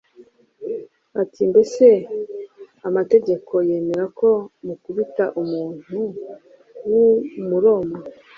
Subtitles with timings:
[1.21, 1.85] ati: ‘Mbese
[2.87, 4.29] amategeko yemera ko
[4.65, 5.97] mukubita umuntu
[6.89, 7.99] w’Umuroma,